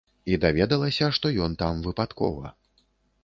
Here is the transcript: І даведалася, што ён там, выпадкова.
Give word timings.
І 0.31 0.37
даведалася, 0.43 1.09
што 1.17 1.33
ён 1.47 1.57
там, 1.63 1.83
выпадкова. 1.87 2.53